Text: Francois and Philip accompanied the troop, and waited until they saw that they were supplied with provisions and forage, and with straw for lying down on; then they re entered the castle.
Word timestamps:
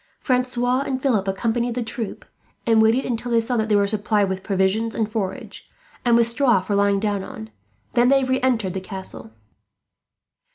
Francois 0.19 0.79
and 0.81 0.99
Philip 0.99 1.27
accompanied 1.27 1.75
the 1.75 1.83
troop, 1.83 2.25
and 2.65 2.81
waited 2.81 3.05
until 3.05 3.29
they 3.29 3.39
saw 3.39 3.55
that 3.55 3.69
they 3.69 3.75
were 3.75 3.85
supplied 3.85 4.29
with 4.29 4.41
provisions 4.41 4.95
and 4.95 5.11
forage, 5.11 5.69
and 6.03 6.17
with 6.17 6.27
straw 6.27 6.59
for 6.59 6.73
lying 6.73 6.99
down 6.99 7.23
on; 7.23 7.51
then 7.93 8.09
they 8.09 8.23
re 8.23 8.41
entered 8.41 8.73
the 8.73 8.81
castle. 8.81 9.31